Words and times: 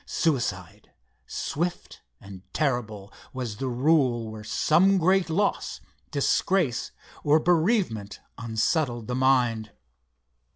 Suicide, 0.07 0.89
swift 1.27 2.01
and 2.19 2.41
terrible, 2.55 3.13
was 3.33 3.57
the 3.57 3.67
rule 3.67 4.31
where 4.31 4.43
some 4.43 4.97
great 4.97 5.29
loss, 5.29 5.79
disgrace, 6.09 6.89
or 7.23 7.39
bereavement 7.39 8.19
unsettled 8.39 9.05
the 9.05 9.13
mind. 9.13 9.73